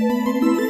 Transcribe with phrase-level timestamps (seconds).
[0.00, 0.69] Música